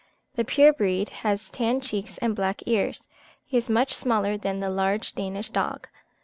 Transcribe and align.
The 0.33 0.43
pure 0.43 0.73
breed 0.73 1.09
has 1.21 1.51
tanned 1.51 1.83
cheeks 1.83 2.17
and 2.17 2.35
black 2.35 2.63
ears. 2.65 3.07
He 3.45 3.55
is 3.55 3.69
much 3.69 3.93
smaller 3.93 4.35
than 4.35 4.59
the 4.59 4.71
large 4.71 5.13
Danish 5.13 5.51
dog. 5.51 5.87